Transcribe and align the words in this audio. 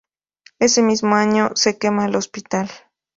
Ese 0.57 0.81
mismo 0.81 1.13
año 1.13 1.51
se 1.53 1.77
quema 1.77 2.07
el 2.07 2.15
hospital. 2.15 2.71